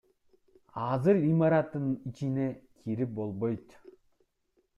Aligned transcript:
Азыр 0.85 1.19
имараттын 1.31 1.85
ичине 2.13 2.49
кирип 2.81 3.15
болбойт. 3.21 3.79